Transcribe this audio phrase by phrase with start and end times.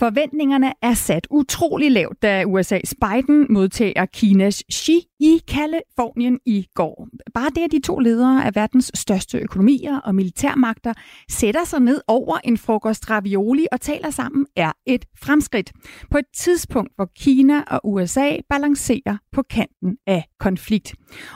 [0.02, 7.08] Forventningerne er sat utrolig lavt, da USA's Biden modtager Kinas Xi i Kalifornien i går.
[7.34, 10.92] Bare det, at de to ledere af verdens største økonomier og militærmagter
[11.30, 15.72] sætter sig ned over en frokost ravioli og taler sammen, er et fremskridt.
[16.10, 20.94] På et tidspunkt, hvor Kina og USA balancerer på kanten af konflikt.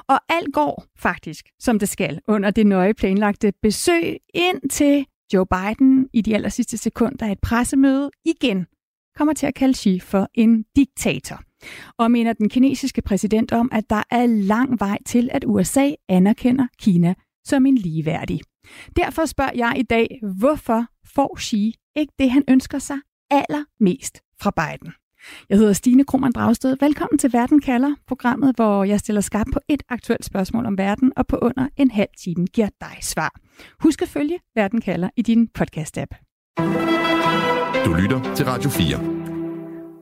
[0.09, 5.47] Og alt går faktisk, som det skal, under det nøje planlagte besøg ind til Joe
[5.47, 8.67] Biden i de aller sidste sekunder af et pressemøde igen
[9.17, 11.41] kommer til at kalde Xi for en diktator.
[11.99, 16.67] Og mener den kinesiske præsident om, at der er lang vej til, at USA anerkender
[16.79, 18.41] Kina som en ligeværdig.
[18.97, 22.99] Derfor spørger jeg i dag, hvorfor får Xi ikke det, han ønsker sig
[23.31, 24.93] allermest fra Biden?
[25.49, 26.77] Jeg hedder Stine Krohmann Dragsted.
[26.81, 31.13] Velkommen til Verden kalder, programmet, hvor jeg stiller skarpt på et aktuelt spørgsmål om verden,
[31.17, 33.35] og på under en halv time giver dig svar.
[33.81, 36.15] Husk at følge Verden kalder i din podcast-app.
[37.85, 39.17] Du lytter til Radio 4.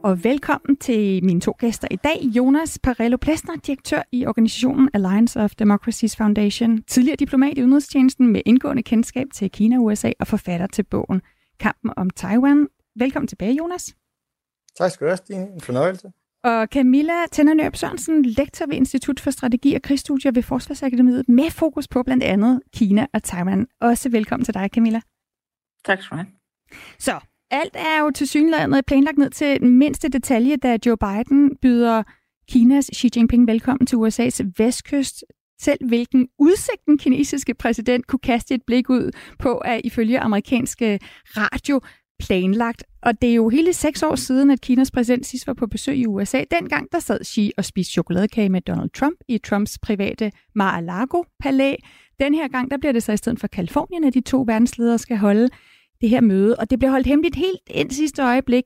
[0.04, 2.18] Og velkommen til mine to gæster i dag.
[2.22, 8.40] Jonas Parello Plesner, direktør i organisationen Alliance of Democracies Foundation, tidligere diplomat i udenrigstjenesten med
[8.46, 11.22] indgående kendskab til Kina USA og forfatter til bogen
[11.60, 12.68] Kampen om Taiwan.
[12.96, 13.94] Velkommen tilbage, Jonas.
[14.76, 15.52] Tak skal du have, Stine.
[15.54, 16.12] En fornøjelse.
[16.44, 21.88] Og Camilla Tænder Sørensen, lektor ved Institut for Strategi og Krigsstudier ved Forsvarsakademiet, med fokus
[21.88, 23.66] på blandt andet Kina og Taiwan.
[23.80, 25.00] Også velkommen til dig, Camilla.
[25.84, 26.26] Tak skal du have.
[26.98, 31.56] Så, alt er jo til synligheden planlagt ned til den mindste detalje, da Joe Biden
[31.62, 32.02] byder
[32.48, 35.24] Kinas Xi Jinping velkommen til USA's vestkyst.
[35.60, 40.98] Selv hvilken udsigt den kinesiske præsident kunne kaste et blik ud på, at ifølge amerikanske
[41.24, 41.80] radio
[42.18, 42.84] planlagt.
[43.02, 45.96] Og det er jo hele seks år siden, at Kinas præsident sidst var på besøg
[45.96, 46.44] i USA.
[46.50, 51.74] Dengang der sad Xi og spiste chokoladekage med Donald Trump i Trumps private Mar-a-Lago-palæ.
[52.20, 54.98] Den her gang der bliver det så i stedet for Kalifornien, at de to verdensledere
[54.98, 55.48] skal holde
[56.00, 56.56] det her møde.
[56.56, 58.64] Og det bliver holdt hemmeligt helt ind sidste øjeblik,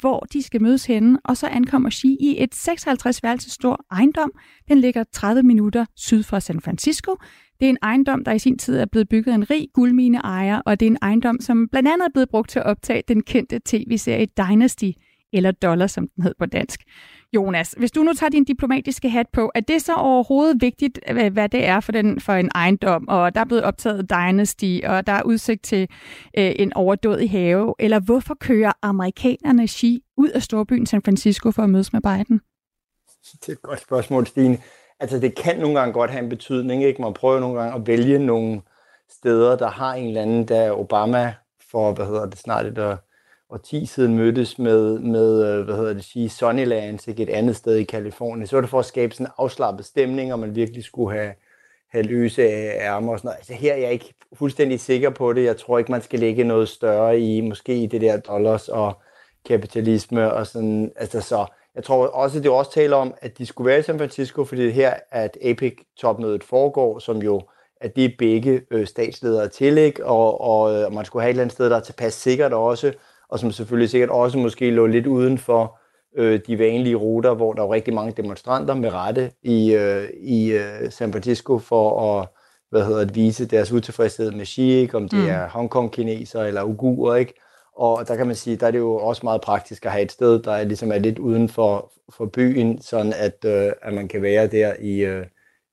[0.00, 1.18] hvor de skal mødes henne.
[1.24, 4.32] Og så ankommer Xi i et 56 værelses stor ejendom.
[4.68, 7.16] Den ligger 30 minutter syd for San Francisco.
[7.60, 10.60] Det er en ejendom, der i sin tid er blevet bygget af en rig guldmineejer,
[10.66, 13.22] og det er en ejendom, som blandt andet er blevet brugt til at optage den
[13.22, 14.90] kendte tv-serie Dynasty,
[15.32, 16.80] eller Dollar, som den hed på dansk.
[17.32, 21.00] Jonas, hvis du nu tager din diplomatiske hat på, er det så overhovedet vigtigt,
[21.32, 25.06] hvad det er for, den, for en ejendom, og der er blevet optaget Dynasty, og
[25.06, 25.88] der er udsigt til
[26.38, 31.62] øh, en overdådig have, eller hvorfor kører amerikanerne Xi ud af storbyen San Francisco for
[31.62, 32.40] at mødes med Biden?
[33.32, 34.58] Det er et godt spørgsmål, Stine
[35.00, 37.02] altså det kan nogle gange godt have en betydning, ikke?
[37.02, 38.62] Man prøver nogle gange at vælge nogle
[39.10, 41.34] steder, der har en eller anden, da Obama
[41.70, 42.98] for, hvad hedder det, snart et
[43.50, 47.22] år 10 siden mødtes med, med øh, hvad hedder det, sige, Sunnylands, ikke?
[47.22, 50.32] et andet sted i Kalifornien, så var det for at skabe sådan en afslappet stemning,
[50.32, 51.34] og man virkelig skulle have,
[51.90, 53.36] have løse ærmer og sådan noget.
[53.36, 55.44] Altså her er jeg ikke fuldstændig sikker på det.
[55.44, 59.00] Jeg tror ikke, man skal lægge noget større i, måske i det der dollars og
[59.48, 61.46] kapitalisme og sådan, altså så
[61.76, 64.64] jeg tror også, det også taler om, at de skulle være i San Francisco, fordi
[64.64, 67.42] det her, at APEC-topmødet foregår, som jo
[67.80, 70.06] at det er begge øh, statsledere til, ikke?
[70.06, 72.92] Og, og øh, man skulle have et eller andet sted, der er tilpas sikkert også,
[73.28, 75.78] og som selvfølgelig sikkert også måske lå lidt uden for
[76.16, 80.52] øh, de vanlige ruter, hvor der er rigtig mange demonstranter med rette i, øh, i
[80.52, 82.28] øh, San Francisco for at
[82.70, 84.96] hvad hedder det, vise deres utilfredshed med Xi, ikke?
[84.96, 85.28] om det mm.
[85.28, 87.34] er Hongkong-kineser eller ugurer, ikke?
[87.76, 90.12] Og der kan man sige, der er det jo også meget praktisk at have et
[90.12, 94.08] sted, der er, ligesom er lidt uden for, for byen, sådan at, øh, at man
[94.08, 95.26] kan være der i, øh,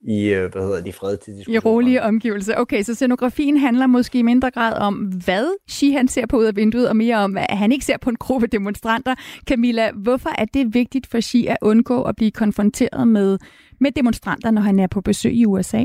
[0.08, 2.54] i øh, hvad hedder de fred til I rolige omgivelser.
[2.56, 6.44] Okay, så scenografien handler måske i mindre grad om, hvad Xi han ser på ud
[6.44, 9.14] af vinduet, og mere om, at han ikke ser på en gruppe demonstranter.
[9.48, 13.38] Camilla, hvorfor er det vigtigt for Xi at undgå at blive konfronteret med,
[13.80, 15.84] med demonstranter, når han er på besøg i USA?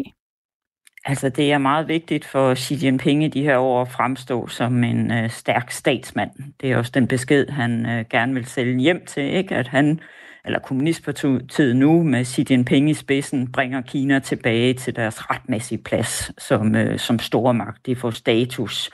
[1.06, 4.84] Altså, det er meget vigtigt for Xi Jinping i de her år at fremstå som
[4.84, 6.32] en øh, stærk statsmand.
[6.62, 9.56] Det er også den besked, han øh, gerne vil sælge hjem til, ikke?
[9.56, 10.00] At han,
[10.46, 16.32] eller kommunistpartiet nu med Xi Jinping i spidsen, bringer Kina tilbage til deres retmæssige plads
[16.44, 17.86] som, øh, som stormagt.
[17.86, 18.90] De får status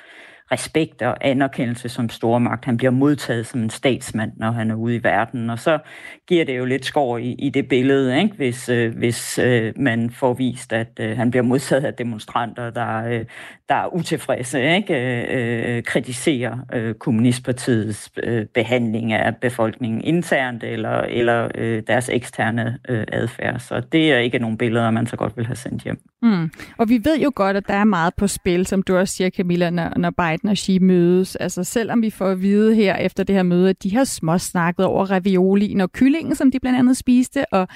[0.52, 2.66] respekt og anerkendelse som stormagt.
[2.66, 5.50] Han bliver modtaget som en statsmand, når han er ude i verden.
[5.50, 5.80] Og så
[6.28, 8.36] giver det jo lidt skår i, i det billede, ikke?
[8.36, 13.06] hvis, øh, hvis øh, man får vist, at øh, han bliver modtaget af demonstranter, der,
[13.06, 13.26] øh,
[13.70, 14.94] der er utilfredse, ikke?
[14.94, 22.80] Øh, øh, kritiserer øh, kommunistpartiets øh, behandling af befolkningen internt eller, eller øh, deres eksterne
[22.90, 23.60] øh, adfærd.
[23.60, 26.00] Så det er ikke nogle billeder, man så godt vil have sendt hjem.
[26.22, 26.52] Mm.
[26.78, 29.30] Og vi ved jo godt, at der er meget på spil, som du også siger,
[29.30, 31.36] Camilla, når, når Biden og Xi mødes.
[31.36, 34.86] Altså selvom vi får at vide her efter det her møde, at de har småsnakket
[34.86, 37.68] over ravioli og kyllingen, som de blandt andet spiste, og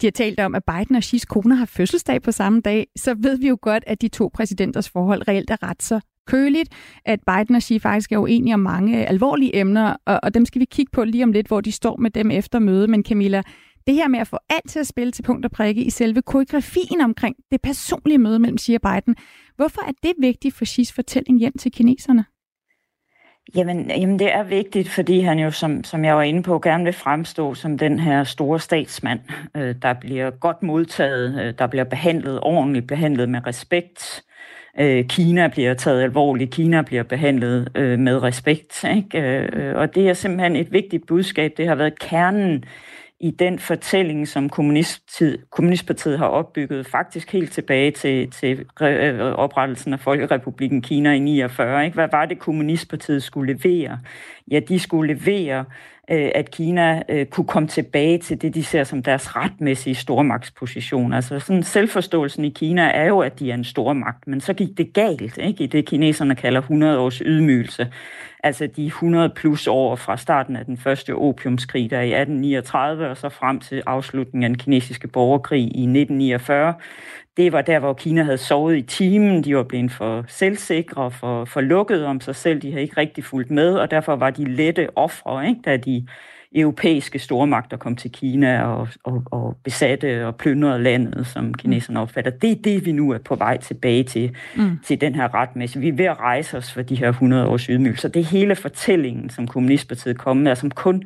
[0.00, 3.14] de har talt om, at Biden og Xi's kone har fødselsdag på samme dag, så
[3.18, 6.68] ved vi jo godt, at de to præsidenters forhold reelt er ret så køligt,
[7.04, 10.60] at Biden og Xi faktisk er uenige om mange alvorlige emner, og, og dem skal
[10.60, 12.88] vi kigge på lige om lidt, hvor de står med dem efter møde.
[12.88, 13.42] Men Camilla,
[13.86, 16.22] det her med at få alt til at spille til punkt og prikke i selve
[16.22, 19.16] koreografien omkring det personlige møde mellem Xi og Biden,
[19.56, 22.24] hvorfor er det vigtigt for Xis fortælling hjem til kineserne?
[23.54, 26.84] Jamen, jamen, det er vigtigt, fordi han jo, som, som jeg var inde på, gerne
[26.84, 29.20] vil fremstå som den her store statsmand,
[29.56, 34.24] øh, der bliver godt modtaget, øh, der bliver behandlet ordentligt, behandlet med respekt.
[34.80, 38.84] Øh, Kina bliver taget alvorligt, Kina bliver behandlet øh, med respekt.
[38.96, 39.20] Ikke?
[39.20, 41.52] Øh, og det er simpelthen et vigtigt budskab.
[41.56, 42.64] Det har været kernen
[43.20, 44.48] i den fortælling, som
[45.50, 51.84] Kommunistpartiet har opbygget, faktisk helt tilbage til, til øh, oprettelsen af Folkerepubliken Kina i 49.
[51.84, 51.94] Ikke?
[51.94, 53.98] Hvad var det, Kommunistpartiet skulle levere?
[54.50, 55.64] Ja, de skulle levere,
[56.10, 61.12] Øh, at Kina øh, kunne komme tilbage til det, de ser som deres retmæssige stormagtsposition.
[61.12, 64.78] Altså sådan selvforståelsen i Kina er jo, at de er en stormagt, men så gik
[64.78, 65.64] det galt ikke?
[65.64, 67.88] i det, kineserne kalder 100 års ydmygelse
[68.46, 73.16] altså de 100 plus år fra starten af den første opiumskrig, der i 1839, og
[73.16, 76.74] så frem til afslutningen af den kinesiske borgerkrig i 1949.
[77.36, 79.44] Det var der, hvor Kina havde sovet i timen.
[79.44, 82.62] De var blevet for selvsikre, for, for lukket om sig selv.
[82.62, 85.60] De havde ikke rigtig fulgt med, og derfor var de lette ofre, ikke?
[85.64, 86.06] da de
[86.54, 92.30] europæiske stormagter kom til Kina og, og, og besatte og plyndrede landet, som kineserne opfatter.
[92.30, 94.78] Det er det, vi nu er på vej tilbage til, mm.
[94.84, 95.80] til den her retmæssige.
[95.80, 98.08] Vi er ved at rejse os for de her 100 års ydmygelser.
[98.08, 101.02] Det er hele fortællingen, som Kommunistpartiet kom med, og som kun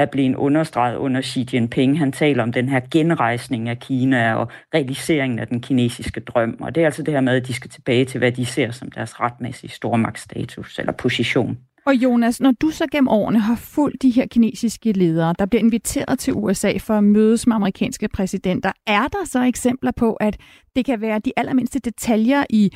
[0.00, 1.98] er blevet understreget under Xi Jinping.
[1.98, 6.56] Han taler om den her genrejsning af Kina og realiseringen af den kinesiske drøm.
[6.60, 8.70] Og det er altså det her med, at de skal tilbage til, hvad de ser
[8.70, 11.58] som deres retmæssige stormagtsstatus eller position.
[11.86, 15.62] Og Jonas, når du så gennem årene har fulgt de her kinesiske ledere, der bliver
[15.62, 20.36] inviteret til USA for at mødes med amerikanske præsidenter, er der så eksempler på, at
[20.76, 22.70] det kan være de allermindste detaljer i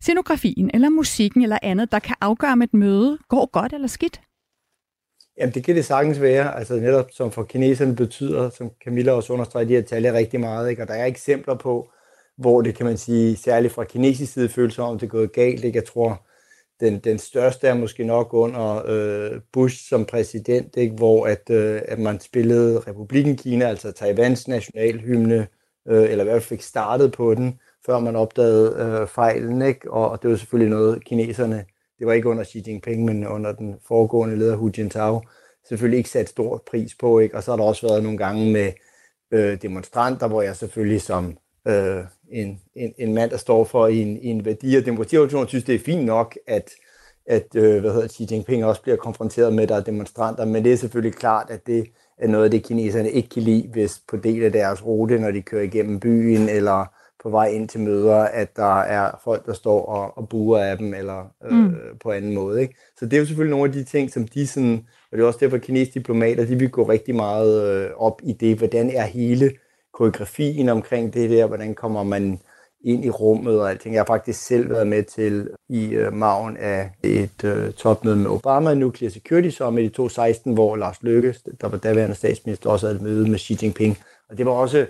[0.00, 4.20] scenografien eller musikken eller andet, der kan afgøre, om et møde går godt eller skidt?
[5.38, 6.58] Jamen, det kan det sagtens være.
[6.58, 10.70] Altså netop som for kineserne betyder, som Camilla også understreger, de her detaljer rigtig meget.
[10.70, 10.82] Ikke?
[10.82, 11.90] Og der er eksempler på,
[12.36, 15.64] hvor det kan man sige, særligt fra kinesisk side, føles om, det er gået galt.
[15.64, 15.76] Ikke?
[15.76, 16.26] Jeg tror,
[16.80, 20.94] den, den største er måske nok under øh, Bush som præsident, ikke?
[20.94, 25.48] hvor at, øh, at man spillede Republiken Kina, altså Taiwans nationalhymne,
[25.88, 29.62] øh, eller i hvert fald fik startet på den, før man opdagede øh, fejlen.
[29.62, 29.90] Ikke?
[29.92, 31.64] Og, og det var selvfølgelig noget, kineserne,
[32.02, 35.22] det var ikke under Xi Jinping, men under den foregående leder Hu Jintao,
[35.68, 37.18] selvfølgelig ikke sat stor pris på.
[37.18, 37.36] Ikke?
[37.36, 38.72] Og så har der også været nogle gange med
[39.30, 41.36] øh, demonstranter, hvor jeg selvfølgelig som
[41.68, 45.74] øh, en, en, en mand, der står for en, en værdi- og demokratiorganisation, synes, det
[45.74, 46.70] er fint nok, at,
[47.26, 50.72] at øh, hvad hedder, Xi Jinping også bliver konfronteret med, der er demonstranter, men det
[50.72, 51.86] er selvfølgelig klart, at det
[52.18, 55.30] er noget af det, kineserne ikke kan lide, hvis på del af deres rute, når
[55.30, 56.86] de kører igennem byen, eller
[57.22, 60.78] på vej ind til møder, at der er folk, der står og, og buer af
[60.78, 61.74] dem, eller øh, mm.
[62.02, 62.62] på anden måde.
[62.62, 62.74] Ikke?
[62.98, 65.26] Så det er jo selvfølgelig nogle af de ting, som de sådan, og det er
[65.26, 68.90] også derfor, at kinesiske diplomater, de vil gå rigtig meget øh, op i det, hvordan
[68.90, 69.50] er hele
[69.92, 72.40] koreografien omkring det der, hvordan kommer man
[72.84, 73.94] ind i rummet og alting.
[73.94, 78.30] Jeg har faktisk selv været med til i øh, maven af et øh, topmøde med
[78.30, 82.96] Obama, Nuclear Security Summit i 2016, hvor Lars Løkke, der var daværende statsminister, også havde
[82.96, 83.98] et møde med Xi Jinping.
[84.30, 84.86] Og det var også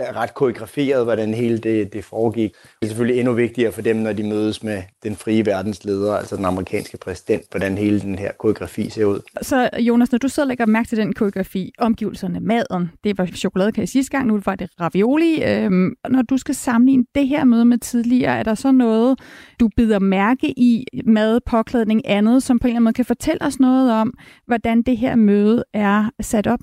[0.00, 2.50] ret koreograferet, hvordan hele det, det foregik.
[2.52, 6.36] Det er selvfølgelig endnu vigtigere for dem, når de mødes med den frie verdensleder, altså
[6.36, 9.20] den amerikanske præsident, hvordan hele den her koreografi ser ud.
[9.42, 13.26] Så Jonas, når du sidder og lægger mærke til den koreografi, omgivelserne, maden, det var
[13.26, 15.44] chokoladekage sidste gang, nu var det ravioli.
[15.44, 19.20] Øhm, når du skal sammenligne det her møde med tidligere, er der så noget,
[19.60, 23.42] du bider mærke i, mad, påklædning, andet, som på en eller anden måde kan fortælle
[23.42, 24.14] os noget om,
[24.46, 26.60] hvordan det her møde er sat op?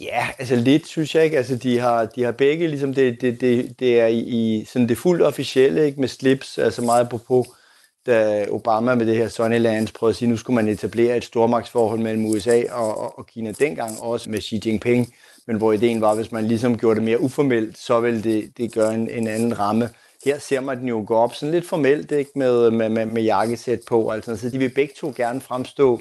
[0.00, 1.36] Ja, altså lidt synes jeg ikke.
[1.36, 4.88] Altså de har, de har begge, ligesom det, det, det, det er i, i sådan
[4.88, 7.46] det fuldt officielle, ikke med slips, altså meget på
[8.06, 11.24] da Obama med det her Sunnylands prøvede at sige, at nu skulle man etablere et
[11.24, 15.14] stormagtsforhold mellem USA og, og, og Kina dengang, også med Xi Jinping,
[15.46, 18.52] men hvor ideen var, at hvis man ligesom gjorde det mere uformelt, så ville det,
[18.56, 19.90] det gøre en, en anden ramme.
[20.24, 23.22] Her ser man den jo gå op sådan lidt formelt, ikke med, med, med, med
[23.22, 26.00] jakkesæt på, altså, så de vil begge to gerne fremstå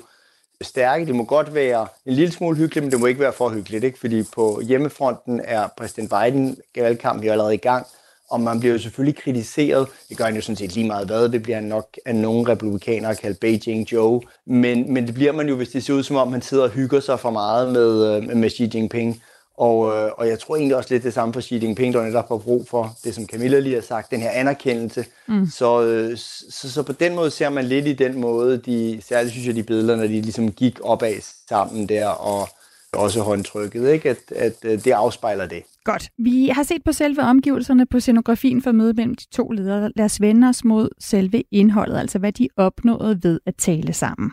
[0.61, 1.05] stærke.
[1.05, 3.83] De må godt være en lille smule hyggelige, men det må ikke være for hyggeligt,
[3.83, 3.99] ikke?
[3.99, 7.87] fordi på hjemmefronten er præsident Biden valgkampen jo allerede i gang,
[8.29, 9.87] og man bliver jo selvfølgelig kritiseret.
[10.09, 11.29] Det gør han jo sådan set lige meget hvad.
[11.29, 14.21] Det bliver nok af nogle republikanere kaldt Beijing Joe.
[14.45, 16.69] Men, men det bliver man jo, hvis det ser ud som om, man sidder og
[16.69, 19.21] hygger sig for meget med, øh, med Xi Jinping.
[19.61, 22.27] Og, øh, og jeg tror egentlig også lidt det samme for Xi Jinping, der netop
[22.27, 25.05] har brug for det, som Camilla lige har sagt, den her anerkendelse.
[25.27, 25.47] Mm.
[25.47, 26.17] Så, øh,
[26.49, 29.55] så, så på den måde ser man lidt i den måde, de, særligt synes jeg,
[29.55, 31.13] de billeder, når de ligesom gik opad
[31.49, 32.49] sammen der, og
[32.93, 34.09] også håndtrykket, ikke?
[34.09, 35.63] At, at, at det afspejler det.
[35.83, 36.09] Godt.
[36.17, 39.91] Vi har set på selve omgivelserne på scenografien for mødet mellem de to ledere.
[39.95, 44.31] Lad os vende os mod selve indholdet, altså hvad de opnåede ved at tale sammen.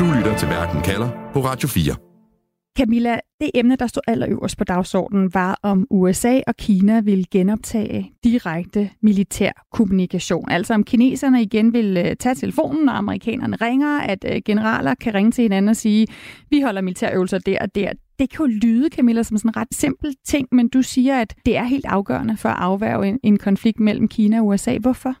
[0.00, 2.07] Du lytter til Verden kalder på Radio 4.
[2.78, 8.12] Camilla, det emne, der stod allerøverst på dagsordenen, var, om USA og Kina ville genoptage
[8.24, 10.50] direkte militær kommunikation.
[10.50, 15.14] Altså om kineserne igen vil øh, tage telefonen, når amerikanerne ringer, at øh, generaler kan
[15.14, 16.06] ringe til hinanden og sige,
[16.50, 17.92] vi holder militærøvelser der og der.
[18.18, 21.34] Det kan jo lyde, Camilla, som sådan en ret simpel ting, men du siger, at
[21.46, 24.78] det er helt afgørende for at afværge en, en konflikt mellem Kina og USA.
[24.78, 25.14] Hvorfor?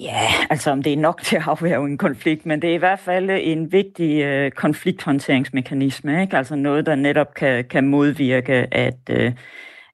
[0.00, 2.76] Ja, altså om det er nok til at afværge en konflikt, men det er i
[2.78, 6.36] hvert fald en vigtig øh, konflikthåndteringsmekanisme, ikke?
[6.36, 9.32] altså noget, der netop kan, kan modvirke, at, øh,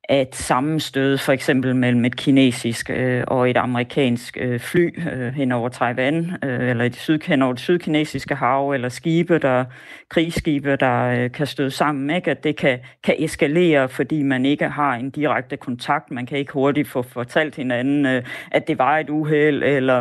[0.08, 5.52] at sammenstød for eksempel mellem et kinesisk øh, og et amerikansk øh, fly øh, hen
[5.52, 9.64] over Taiwan, øh, eller et syd, hen over det sydkinesiske hav, eller skibe, der
[10.08, 12.30] krigsskibe, der øh, kan støde sammen, ikke?
[12.30, 16.10] at det kan, kan eskalere, fordi man ikke har en direkte kontakt.
[16.10, 19.98] Man kan ikke hurtigt få fortalt hinanden, øh, at det var et uheld, eller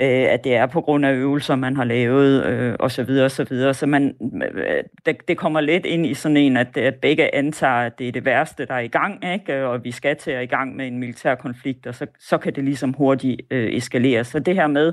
[0.00, 3.10] øh, at det er på grund af øvelser, man har lavet, øh, osv.
[3.10, 3.72] osv.
[3.72, 4.14] Så man,
[4.54, 8.08] øh, det, det kommer lidt ind i sådan en, at, at begge antager, at det
[8.08, 9.47] er det værste, der er i gang, ikke?
[9.48, 12.38] Øh, og vi skal til at i gang med en militær konflikt, og så, så
[12.38, 14.24] kan det ligesom hurtigt øh, eskalere.
[14.24, 14.92] Så det her med,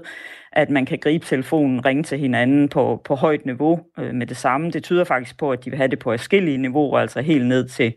[0.55, 4.38] at man kan gribe telefonen, ringe til hinanden på, på højt niveau øh, med det
[4.38, 4.71] samme.
[4.71, 7.67] Det tyder faktisk på, at de vil have det på forskellige niveauer, altså helt ned
[7.67, 7.93] til,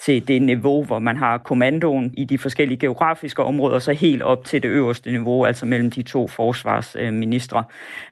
[0.00, 4.44] til det niveau, hvor man har kommandoen i de forskellige geografiske områder, så helt op
[4.44, 7.64] til det øverste niveau, altså mellem de to forsvarsministre.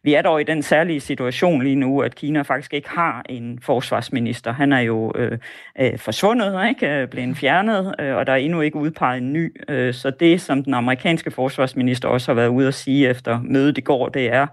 [0.03, 3.59] Vi er dog i den særlige situation lige nu, at Kina faktisk ikke har en
[3.63, 4.53] forsvarsminister.
[4.53, 5.39] Han er jo øh,
[5.81, 6.87] øh, forsvundet, ikke?
[6.87, 9.63] Øh, blevet fjernet, øh, og der er endnu ikke udpeget en ny.
[9.69, 13.79] Øh, så det, som den amerikanske forsvarsminister også har været ude at sige efter mødet
[13.79, 14.47] i går, det er,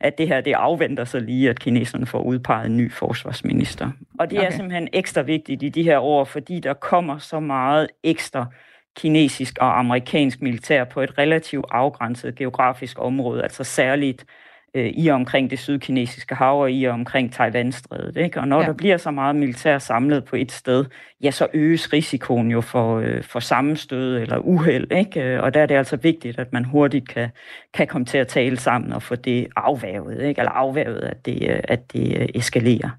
[0.00, 3.90] at det her det afventer sig lige, at kineserne får udpeget en ny forsvarsminister.
[4.18, 4.46] Og det okay.
[4.46, 8.46] er simpelthen ekstra vigtigt i de her år, fordi der kommer så meget ekstra
[8.96, 14.24] kinesisk og amerikansk militær på et relativt afgrænset geografisk område, altså særligt
[14.74, 18.16] øh, i og omkring det sydkinesiske hav og i og omkring Taiwanstrædet.
[18.16, 18.40] Ikke?
[18.40, 18.66] Og når ja.
[18.66, 20.84] der bliver så meget militær samlet på et sted,
[21.22, 24.92] ja, så øges risikoen jo for, øh, for sammenstød eller uheld.
[24.92, 25.42] Ikke?
[25.42, 27.28] Og der er det altså vigtigt, at man hurtigt kan,
[27.74, 30.38] kan komme til at tale sammen og få det afværget, ikke?
[30.38, 32.90] eller afværget, at det, øh, at det øh, eskalerer.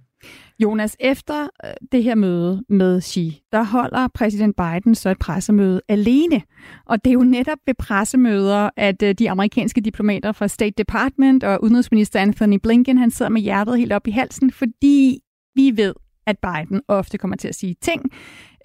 [0.59, 5.81] Jonas, efter øh, det her møde med Xi, der holder præsident Biden så et pressemøde
[5.87, 6.41] alene.
[6.85, 11.43] Og det er jo netop ved pressemøder, at øh, de amerikanske diplomater fra State Department
[11.43, 15.19] og udenrigsminister Anthony Blinken, han sidder med hjertet helt op i halsen, fordi
[15.55, 15.93] vi ved,
[16.27, 18.11] at Biden ofte kommer til at sige ting,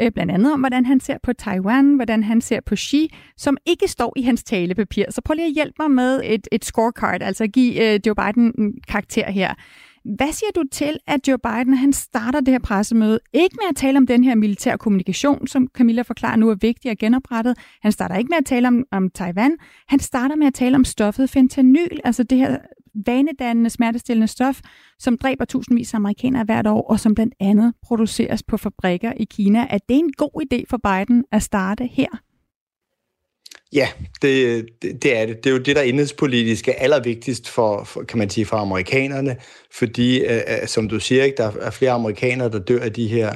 [0.01, 3.57] øh, blandt andet om, hvordan han ser på Taiwan, hvordan han ser på Xi, som
[3.67, 5.05] ikke står i hans talepapir.
[5.11, 8.73] Så prøv lige at hjælpe mig med et, et scorecard, altså give Joe Biden en
[8.89, 9.55] karakter her.
[10.05, 13.77] Hvad siger du til, at Joe Biden han starter det her pressemøde, ikke med at
[13.77, 17.59] tale om den her militær kommunikation, som Camilla forklarer nu er vigtig at genoprettet.
[17.83, 19.57] Han starter ikke med at tale om, om Taiwan.
[19.89, 22.59] Han starter med at tale om stoffet fentanyl, altså det her
[23.07, 24.61] vanedannende, smertestillende stof,
[24.99, 29.25] som dræber tusindvis af amerikanere hvert år, og som blandt andet produceres på fabrikker i
[29.25, 29.67] Kina.
[29.71, 32.09] Er det en god idé for Biden at starte her?
[33.75, 33.88] Ja,
[34.23, 35.45] det, det, det er det.
[35.45, 39.37] Det er jo det, der indrigspolitisk er allervigtigst for, for, kan man sige, for amerikanerne,
[39.73, 43.09] fordi, øh, øh, som du siger, ikke, der er flere amerikanere, der dør af de
[43.09, 43.33] her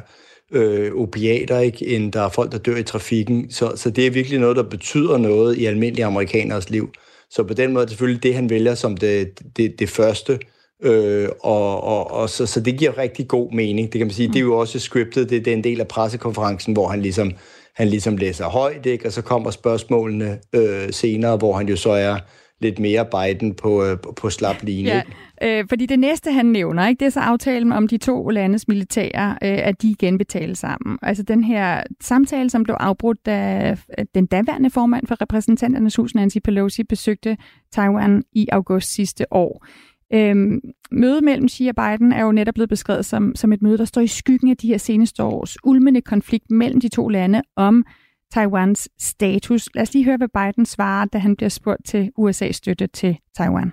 [0.53, 3.51] øh, opiater, ikke, end der er folk, der dør i trafikken.
[3.51, 6.93] Så, så det er virkelig noget, der betyder noget i almindelige amerikaners liv.
[7.31, 10.39] Så på den måde er det selvfølgelig det, han vælger som det, det, det første.
[10.83, 13.93] Øh, og, og, og så, så det giver rigtig god mening.
[13.93, 14.33] Det kan man sige, mm.
[14.33, 17.33] det er jo også scriptet, det, det er en del af pressekonferencen, hvor han ligesom
[17.79, 19.07] han ligesom læser højt, ikke?
[19.07, 22.19] og så kommer spørgsmålene øh, senere, hvor han jo så er
[22.61, 25.03] lidt mere Biden på, øh, på slap linje.
[25.43, 25.59] Ja.
[25.59, 28.69] Øh, fordi det næste, han nævner, ikke, det er så aftalen om de to landes
[28.69, 30.99] militære, øh, at de igen betaler sammen.
[31.03, 33.77] Altså den her samtale, som blev afbrudt, da
[34.15, 37.37] den daværende formand for repræsentanternes hus, Nancy Pelosi, besøgte
[37.73, 39.67] Taiwan i august sidste år.
[40.15, 40.61] Øhm,
[40.91, 43.85] mødet mellem Xi og Biden er jo netop blevet beskrevet som, som et møde, der
[43.85, 47.85] står i skyggen af de her seneste års ulmende konflikt mellem de to lande om
[48.33, 49.69] Taiwans status.
[49.75, 53.19] Lad os lige høre, hvad Biden svarer, da han bliver spurgt til USA's støtte til
[53.37, 53.73] Taiwan.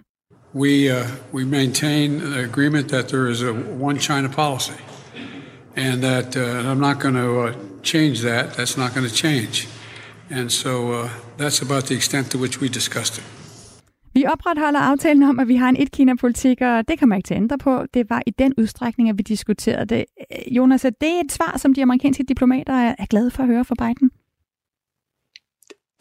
[0.56, 3.52] We, uh, we maintain the agreement that there is a
[3.82, 4.80] one China policy,
[5.76, 8.46] and that uh, I'm not going to uh, change that.
[8.54, 9.68] That's not going to change.
[10.32, 13.45] And so uh, that's about the extent to which we discussed it.
[14.16, 17.42] Vi opretholder aftalen om, at vi har en et-Kina-politik, og det kommer ikke til at
[17.42, 17.84] ændre på.
[17.94, 20.06] Det var i den udstrækning, at vi diskuterede det.
[20.32, 23.66] Øh, Jonas, er det et svar, som de amerikanske diplomater er glade for at høre
[23.66, 24.12] fra Biden?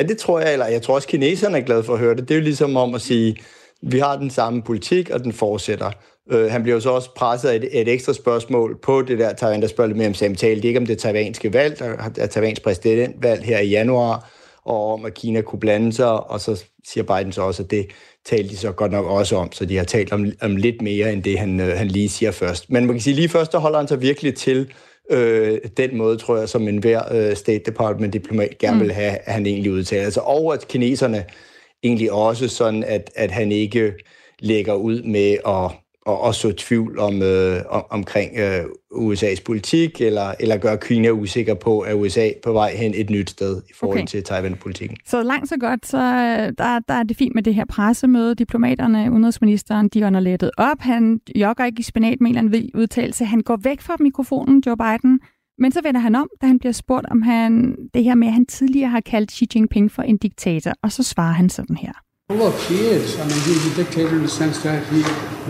[0.00, 2.28] Ja, det tror jeg, eller jeg tror også, kineserne er glade for at høre det.
[2.28, 3.36] Det er jo ligesom om at sige,
[3.82, 5.90] vi har den samme politik, og den fortsætter.
[6.32, 9.32] Øh, han bliver jo så også presset af et, et ekstra spørgsmål på det der
[9.32, 10.56] Taiwan, der spørger lidt mere om samtale.
[10.56, 14.30] Det er ikke om det taiwanske valg, der er Taiwans præsidentvalg her i januar,
[14.64, 17.86] og om at Kina kunne blande sig, og så siger Biden så også, at det
[18.24, 21.12] talte de så godt nok også om, så de har talt om, om lidt mere
[21.12, 22.70] end det, han, øh, han lige siger først.
[22.70, 24.72] Men man kan sige, lige først, der holder han sig virkelig til
[25.10, 28.94] øh, den måde, tror jeg, som enhver øh, State Department-diplomat gerne vil mm.
[28.94, 30.22] have, at han egentlig udtaler sig.
[30.22, 31.24] Og at kineserne
[31.82, 33.92] egentlig også sådan, at, at han ikke
[34.38, 40.00] lægger ud med at og, og så tvivl om, øh, om, omkring øh, USA's politik,
[40.00, 43.72] eller, eller gøre Kina usikker på, at USA på vej hen et nyt sted i
[43.74, 44.06] forhold okay.
[44.06, 44.96] til Taiwan-politikken.
[45.06, 48.34] Så langt så godt, så øh, der, der er det fint med det her pressemøde.
[48.34, 50.80] Diplomaterne, udenrigsministeren, de ånder lettet op.
[50.80, 53.24] Han jogger ikke i spinat med en eller anden vild udtalelse.
[53.24, 55.20] Han går væk fra mikrofonen, Joe Biden,
[55.58, 58.34] men så vender han om, da han bliver spurgt om han, det her med, at
[58.34, 61.92] han tidligere har kaldt Xi Jinping for en diktator, og så svarer han sådan her.
[62.30, 63.16] Well, look, he is.
[63.16, 65.00] I mean, he's a dictator in the sense that he,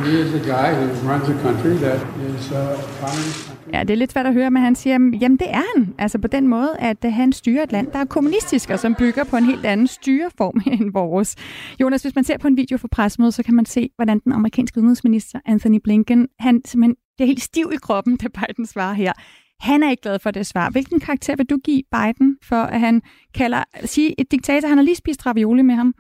[0.06, 2.58] he is a guy who runs a country that is uh,
[3.00, 3.50] communist.
[3.72, 5.94] Ja, det er lidt svært at høre, men han siger, jamen det er han.
[5.98, 8.94] Altså på den måde, at øh, han styrer et land, der er kommunistisk, og som
[8.94, 11.36] bygger på en helt anden styreform end vores.
[11.80, 14.32] Jonas, hvis man ser på en video fra pressemødet, så kan man se, hvordan den
[14.32, 18.94] amerikanske udenrigsminister Anthony Blinken, han simpelthen det er helt stiv i kroppen, da Biden svarer
[18.94, 19.12] her.
[19.60, 20.70] Han er ikke glad for det svar.
[20.70, 23.02] Hvilken karakter vil du give Biden for, at han
[23.34, 25.94] kalder, sige et diktator, han har lige spist ravioli med ham?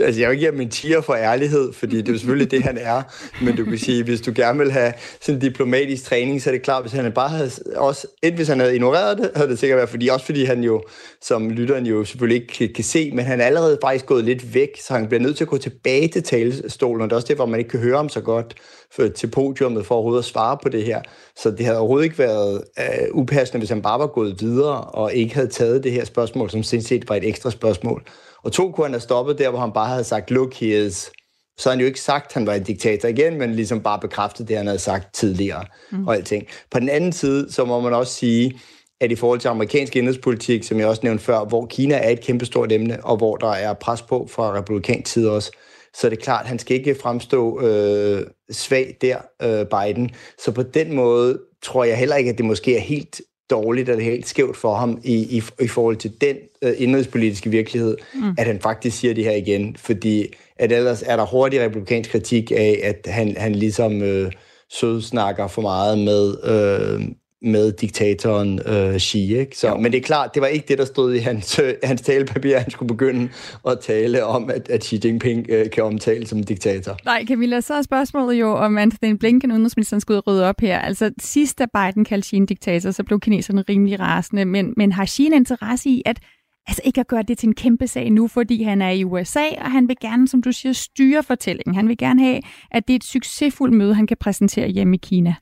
[0.00, 2.62] Altså, jeg vil give ham en tiger for ærlighed, fordi det er jo selvfølgelig det,
[2.62, 3.02] han er.
[3.44, 6.54] Men du kan sige, hvis du gerne vil have sådan en diplomatisk træning, så er
[6.54, 9.58] det klart, hvis han bare havde også, et hvis han havde ignoreret det, havde det
[9.58, 10.82] sikkert været, fordi også fordi han jo,
[11.22, 14.54] som lytteren jo selvfølgelig ikke kan, kan se, men han er allerede faktisk gået lidt
[14.54, 17.28] væk, så han bliver nødt til at gå tilbage til talestolen, og det er også
[17.28, 18.54] det, hvor man ikke kan høre ham så godt
[18.94, 21.00] for, til podiumet for overhovedet at svare på det her.
[21.36, 25.14] Så det havde overhovedet ikke været uh, upassende, hvis han bare var gået videre, og
[25.14, 28.02] ikke havde taget det her spørgsmål, som sindssygt var et ekstra spørgsmål.
[28.48, 31.10] Og to kunne han have stoppet der, hvor han bare havde sagt, look, he is.
[31.58, 33.98] Så har han jo ikke sagt, at han var en diktator igen, men ligesom bare
[34.00, 36.06] bekræftet det, han havde sagt tidligere mm.
[36.06, 36.46] og alting.
[36.70, 38.60] På den anden side, så må man også sige,
[39.00, 42.20] at i forhold til amerikansk indrigspolitik, som jeg også nævnte før, hvor Kina er et
[42.20, 45.52] kæmpestort emne, og hvor der er pres på fra republikansk side også,
[45.94, 50.10] så er det klart, at han skal ikke fremstå øh, svag der, øh, Biden.
[50.44, 54.04] Så på den måde tror jeg heller ikke, at det måske er helt dårligt eller
[54.04, 58.34] helt skævt for ham i, i, i forhold til den øh, indrigspolitiske virkelighed, mm.
[58.38, 62.50] at han faktisk siger det her igen, fordi at ellers er der hurtig republikansk kritik
[62.50, 64.32] af, at han, han ligesom øh,
[64.70, 67.08] sødsnakker for meget med, øh,
[67.42, 69.36] med diktatoren øh, Xi.
[69.36, 69.58] Ikke?
[69.58, 72.00] Så, men det er klart, det var ikke det, der stod i hans, øh, hans
[72.00, 73.28] talepapir, at han skulle begynde
[73.68, 76.96] at tale om, at, at Xi Jinping øh, kan omtales som diktator.
[77.04, 80.78] Nej, Camilla, så er spørgsmålet jo, om Anthony Blinken, udenrigsministeren, skulle rydde op her.
[80.78, 84.92] Altså sidst, da Biden kaldte Xi en diktator, så blev kineserne rimelig rasende, men, men
[84.92, 86.18] har Xi en interesse i, at
[86.66, 89.44] altså ikke at gøre det til en kæmpe sag nu, fordi han er i USA,
[89.58, 91.74] og han vil gerne, som du siger, styre fortællingen.
[91.74, 95.00] Han vil gerne have, at det er et succesfuldt møde, han kan præsentere hjemme i
[95.02, 95.34] Kina.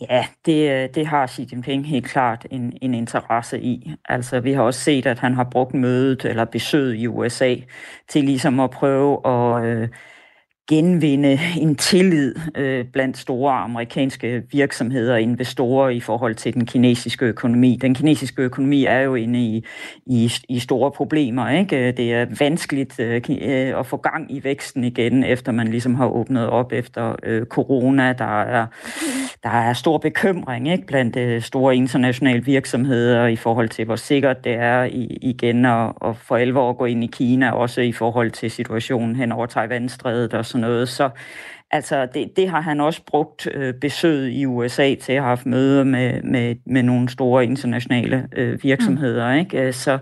[0.00, 3.92] Ja, det, øh, det har Xi Jinping helt klart en, en interesse i.
[4.04, 7.56] Altså, vi har også set, at han har brugt mødet eller besøget i USA
[8.08, 9.88] til ligesom at prøve at øh,
[10.68, 17.24] genvinde en tillid øh, blandt store amerikanske virksomheder og investorer i forhold til den kinesiske
[17.24, 17.78] økonomi.
[17.82, 19.64] Den kinesiske økonomi er jo inde i,
[20.06, 21.48] i, i store problemer.
[21.48, 21.92] Ikke?
[21.92, 26.08] Det er vanskeligt øh, øh, at få gang i væksten igen, efter man ligesom har
[26.08, 28.12] åbnet op efter øh, corona.
[28.12, 28.66] Der er,
[29.42, 30.86] der er stor bekymring ikke?
[30.86, 35.92] blandt øh, store internationale virksomheder i forhold til, hvor sikkert det er i, igen at,
[36.04, 40.34] at for alvor gå ind i Kina, også i forhold til situationen hen over Taiwan-strædet
[40.34, 40.88] og sådan noget.
[40.88, 41.10] Så
[41.70, 45.46] altså, det, det har han også brugt øh, besøg i USA til at have haft
[45.46, 49.32] møder med, med, med nogle store internationale øh, virksomheder.
[49.32, 49.38] Mm.
[49.38, 49.72] Ikke?
[49.72, 49.98] Så,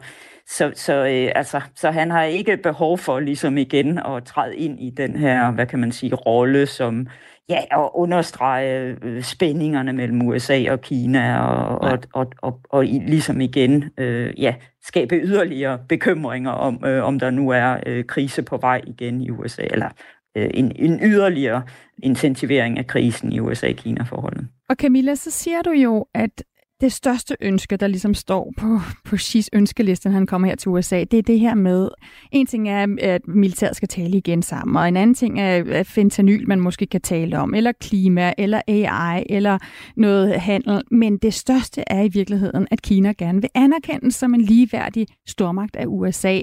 [0.46, 4.80] så, så, øh, altså, så han har ikke behov for ligesom igen at træde ind
[4.80, 7.06] i den her, hvad kan man sige, rolle som
[7.48, 13.40] ja, at understrege øh, spændingerne mellem USA og Kina og, og, og, og, og ligesom
[13.40, 18.56] igen øh, ja, skabe yderligere bekymringer om, øh, om der nu er øh, krise på
[18.56, 19.92] vej igen i USA, eller øh,
[20.36, 21.62] Øh, en, en yderligere
[22.02, 24.48] intensivering af krisen i USA-Kina-forholdet.
[24.68, 26.42] Og Camilla, så siger du jo, at
[26.80, 30.68] det største ønske, der ligesom står på, på Xi's ønskeliste, når han kommer her til
[30.68, 31.88] USA, det er det her med,
[32.32, 35.87] en ting er, at militæret skal tale igen sammen, og en anden ting er at
[35.87, 39.58] fentanyl, man måske kan tale om, eller klima, eller AI, eller
[39.96, 40.82] noget handel.
[40.90, 45.76] Men det største er i virkeligheden, at Kina gerne vil anerkendes som en ligeværdig stormagt
[45.76, 46.40] af USA.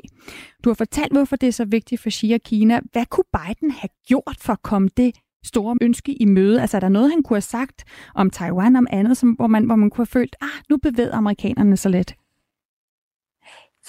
[0.64, 2.80] Du har fortalt, hvorfor det er så vigtigt for Xi og Kina.
[2.92, 5.12] Hvad kunne Biden have gjort for at komme det
[5.46, 6.62] store ønske i møde?
[6.62, 7.84] Altså er der noget, han kunne have sagt
[8.16, 11.16] om Taiwan, om andet, som, hvor, man, hvor man kunne have følt, ah, nu bevæger
[11.16, 12.16] amerikanerne så lidt?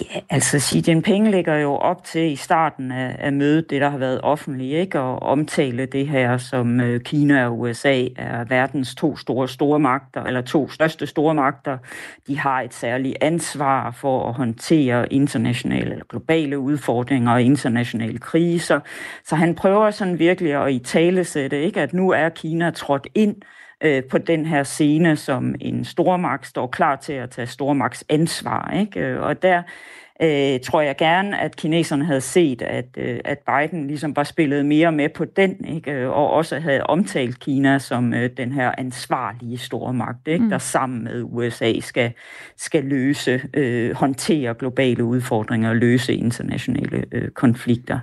[0.00, 3.88] Ja, altså Xi Jinping ligger jo op til i starten af, af mødet, det der
[3.88, 5.00] har været offentligt, ikke?
[5.00, 10.22] og omtale det her som øh, Kina og USA er verdens to store store magter,
[10.22, 11.78] eller to største store magter.
[12.26, 18.80] De har et særligt ansvar for at håndtere internationale eller globale udfordringer og internationale kriser.
[19.24, 21.80] Så han prøver sådan virkelig at i tale sætte, ikke?
[21.80, 23.61] at nu er Kina trådt ind øh,
[24.10, 28.74] på den her scene, som en stormagt står klar til at tage stormagts ansvar.
[28.80, 29.20] Ikke?
[29.20, 29.62] Og der
[30.22, 34.66] øh, tror jeg gerne, at kineserne havde set, at, øh, at Biden ligesom var spillet
[34.66, 36.10] mere med på den, ikke?
[36.10, 40.44] og også havde omtalt Kina som øh, den her ansvarlige stormagt, ikke?
[40.44, 40.50] Mm.
[40.50, 42.12] der sammen med USA skal,
[42.56, 47.98] skal løse, øh, håndtere globale udfordringer og løse internationale øh, konflikter.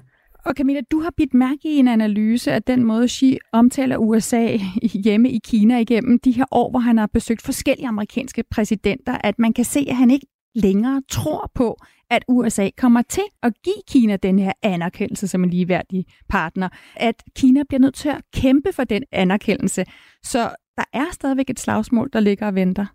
[0.49, 4.57] Og Camilla, du har bidt mærke i en analyse af den måde, Xi omtaler USA
[5.05, 9.39] hjemme i Kina igennem de her år, hvor han har besøgt forskellige amerikanske præsidenter, at
[9.39, 11.77] man kan se, at han ikke længere tror på,
[12.09, 16.69] at USA kommer til at give Kina den her anerkendelse som en ligeværdig partner.
[16.95, 19.85] At Kina bliver nødt til at kæmpe for den anerkendelse.
[20.23, 20.39] Så
[20.77, 22.85] der er stadigvæk et slagsmål, der ligger og venter.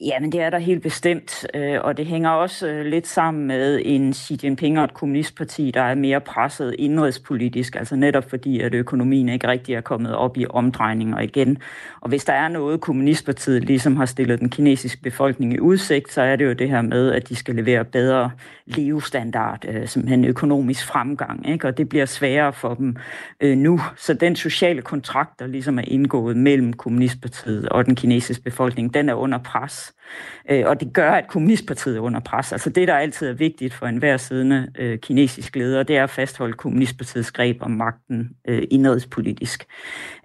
[0.00, 3.82] Jamen, det er der helt bestemt, øh, og det hænger også øh, lidt sammen med
[3.84, 8.74] en Xi Jinping og et kommunistparti, der er mere presset indrigspolitisk, altså netop fordi, at
[8.74, 11.58] økonomien ikke rigtig er kommet op i omdrejninger igen.
[12.00, 16.22] Og hvis der er noget, kommunistpartiet ligesom har stillet den kinesiske befolkning i udsigt, så
[16.22, 18.30] er det jo det her med, at de skal levere bedre
[18.66, 21.68] levestandard, øh, simpelthen som en økonomisk fremgang, ikke?
[21.68, 22.96] og det bliver sværere for dem
[23.42, 23.80] nu.
[23.96, 29.08] Så den sociale kontrakt, der ligesom er indgået mellem kommunistpartiet og den kinesiske befolkning, den
[29.08, 29.83] er under pres.
[30.50, 32.52] Øh, og det gør, at kommunistpartiet er under pres.
[32.52, 36.10] Altså det, der altid er vigtigt for enhver siddende øh, kinesisk leder, det er at
[36.10, 39.66] fastholde kommunistpartiets greb om magten øh, indrigspolitisk.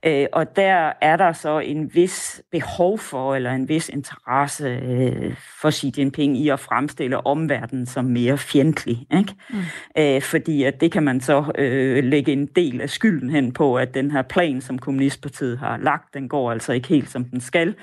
[0.06, 5.36] Øh, og der er der så en vis behov for, eller en vis interesse øh,
[5.62, 9.08] for Xi Jinping i at fremstille omverdenen som mere fjendtlig.
[9.17, 9.34] Ikke?
[9.50, 9.58] Mm.
[9.98, 13.78] Øh, fordi at det kan man så øh, lægge en del af skylden hen på,
[13.78, 17.41] at den her plan, som kommunistpartiet har lagt, den går altså ikke helt som den
[17.41, 17.76] skal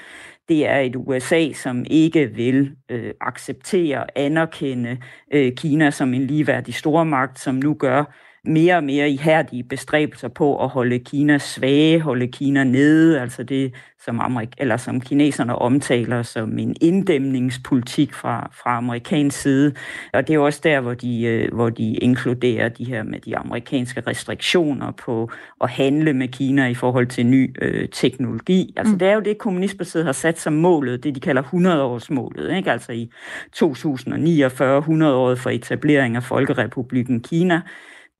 [0.48, 4.98] det er et USA, som ikke vil øh, acceptere, anerkende
[5.32, 8.04] øh, Kina som en ligeværdig stormagt, som nu gør
[8.46, 13.72] mere og mere ihærdige bestræbelser på at holde Kina svage, holde Kina nede, altså det,
[14.06, 19.74] som, Amerik- eller som kineserne omtaler som en inddæmningspolitik fra, fra amerikansk side.
[20.12, 23.36] Og det er også der, hvor de, øh, hvor de inkluderer de her med de
[23.36, 25.30] amerikanske restriktioner på
[25.60, 28.74] at handle med Kina i forhold til ny øh, teknologi.
[28.76, 28.98] Altså mm.
[28.98, 32.72] det er jo det, kommunistpartiet har sat som målet, det de kalder 100-årsmålet, ikke?
[32.72, 33.10] altså i
[33.52, 37.60] 2049, 100-året for etablering af Folkerepublikken Kina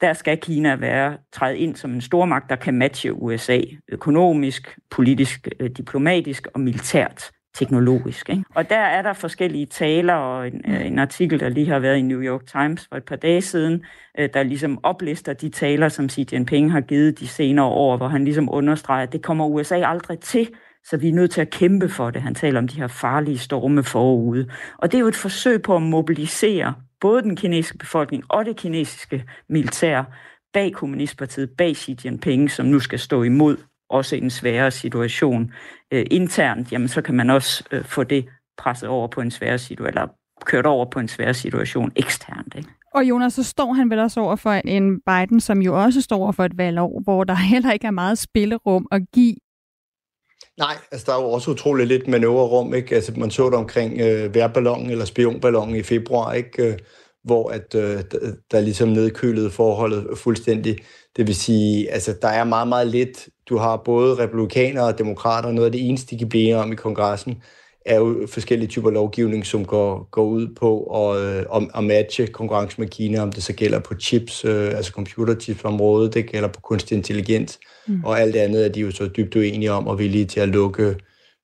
[0.00, 5.48] der skal Kina være træde ind som en stormagt, der kan matche USA økonomisk, politisk,
[5.60, 8.30] øh, diplomatisk og militært teknologisk.
[8.30, 8.44] Ikke?
[8.54, 11.96] Og der er der forskellige taler, og en, øh, en artikel, der lige har været
[11.96, 13.84] i New York Times for et par dage siden,
[14.18, 18.08] øh, der ligesom oplister de taler, som Xi Jinping har givet de senere år, hvor
[18.08, 20.48] han ligesom understreger, at det kommer USA aldrig til,
[20.84, 22.22] så vi er nødt til at kæmpe for det.
[22.22, 24.48] Han taler om de her farlige storme forude.
[24.78, 28.56] Og det er jo et forsøg på at mobilisere både den kinesiske befolkning og det
[28.56, 30.04] kinesiske militær
[30.52, 33.56] bag Kommunistpartiet, bag Xi Jinping, som nu skal stå imod
[33.88, 35.52] også i en sværere situation
[35.92, 38.26] øh, internt, jamen så kan man også øh, få det
[38.58, 40.06] presset over på en sværere situation, eller
[40.44, 42.54] kørt over på en svær situation eksternt.
[42.56, 42.68] Ikke?
[42.94, 46.16] Og Jonas, så står han vel også over for en Biden, som jo også står
[46.16, 49.36] over for et valgår, hvor der heller ikke er meget spillerum at give
[50.58, 52.94] Nej, altså der er jo også utroligt lidt manøvrerum, ikke?
[52.94, 56.62] Altså man så det omkring øh, værballongen eller spionballongen i februar, ikke?
[56.66, 56.78] Øh,
[57.24, 58.02] hvor at, øh,
[58.50, 60.78] der ligesom nedkølede forholdet fuldstændig.
[61.16, 63.28] Det vil sige, altså der er meget, meget lidt.
[63.48, 66.76] Du har både republikanere og demokrater, noget af det eneste, de kan blive om i
[66.76, 67.42] kongressen,
[67.86, 72.26] er jo forskellige typer lovgivning, som går, går ud på at, øh, at, at matche
[72.26, 76.60] konkurrence med Kina, om det så gælder på chips, øh, altså computerchips-området, det gælder på
[76.60, 78.04] kunstig intelligens, mm.
[78.04, 80.96] og alt andet er de jo så dybt uenige om og villige til at lukke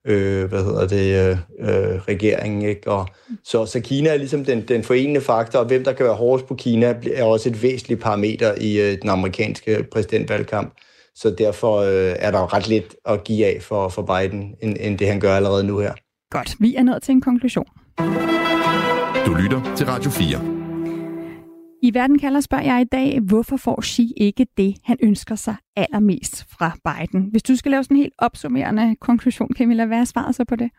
[0.06, 2.62] øh, hvad hedder det, øh, regeringen.
[2.62, 2.90] Ikke?
[2.90, 3.06] Og,
[3.44, 6.46] så, så Kina er ligesom den, den forenende faktor, og hvem der kan være hårdest
[6.46, 10.74] på Kina, er også et væsentligt parameter i øh, den amerikanske præsidentvalgkamp.
[11.14, 14.98] Så derfor øh, er der ret lidt at give af for, for Biden, end, end
[14.98, 15.92] det han gør allerede nu her.
[16.32, 17.66] Godt, vi er nået til en konklusion.
[19.26, 20.62] Du lytter til Radio 4.
[21.82, 25.56] I Verden kalder spørger jeg i dag, hvorfor får Xi ikke det, han ønsker sig
[25.76, 27.28] allermest fra Biden?
[27.30, 30.56] Hvis du skal lave sådan en helt opsummerende konklusion, Camilla, hvad er svaret så på
[30.56, 30.70] det?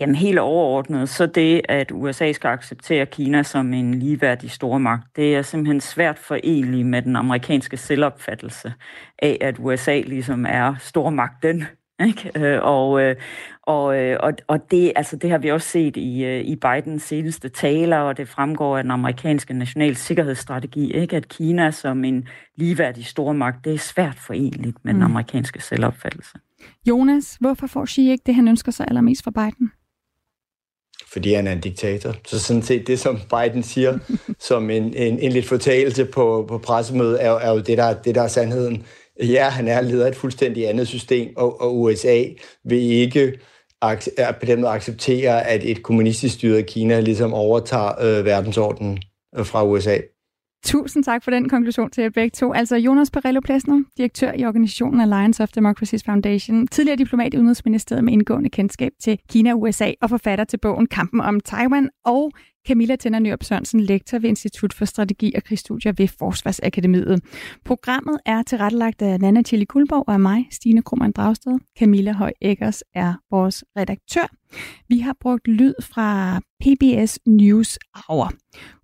[0.00, 5.36] Jamen helt overordnet, så det, at USA skal acceptere Kina som en ligeværdig stormagt, det
[5.36, 8.72] er simpelthen svært forenligt med den amerikanske selvopfattelse
[9.18, 11.64] af, at USA ligesom er stormagten
[12.04, 12.30] ikke?
[12.36, 13.16] Øh, og, øh,
[13.62, 17.48] og, øh, og, og det, altså, det har vi også set i, i Bidens seneste
[17.48, 21.16] taler, og det fremgår af den amerikanske national sikkerhedsstrategi, ikke?
[21.16, 24.98] at Kina som en ligeværdig stormagt, det er svært forenligt med mm.
[24.98, 26.38] den amerikanske selvopfattelse.
[26.88, 29.70] Jonas, hvorfor får Xi ikke det, han ønsker sig allermest fra Biden?
[31.12, 32.14] Fordi han er en diktator.
[32.26, 33.98] Så sådan set det, som Biden siger
[34.48, 38.14] som en, en, en lidt fortalelse på, på pressemødet, er, er jo det der, det,
[38.14, 38.86] der er sandheden.
[39.22, 42.22] Ja, han er leder af et fuldstændig andet system, og, og USA
[42.64, 43.38] vil ikke
[44.40, 48.98] på den måde acceptere, at et kommunistisk styret Kina ligesom overtager øh, verdensordenen
[49.38, 49.98] øh, fra USA.
[50.64, 52.52] Tusind tak for den konklusion til jer begge to.
[52.52, 58.04] Altså Jonas Perello Plesner, direktør i organisationen Alliance of Democracies Foundation, tidligere diplomat i Udenrigsministeriet
[58.04, 62.32] med indgående kendskab til Kina og USA og forfatter til bogen Kampen om Taiwan og
[62.66, 67.24] Camilla Tænder Nørp Sørensen, lektor ved Institut for Strategi og Krigsstudier ved Forsvarsakademiet.
[67.64, 71.58] Programmet er tilrettelagt af Nana Tilly Kulborg og af mig, Stine Krummernd Dragsted.
[71.78, 74.26] Camilla Høj Eggers er vores redaktør.
[74.88, 78.32] Vi har brugt lyd fra PBS News Hour.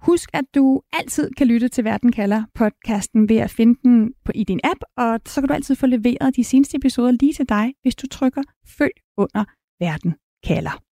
[0.01, 4.33] Husk, at du altid kan lytte til Verden kalder podcasten ved at finde den på
[4.35, 7.49] i din app, og så kan du altid få leveret de seneste episoder lige til
[7.49, 9.45] dig, hvis du trykker følg under
[9.81, 10.15] Verden
[10.45, 10.92] kalder.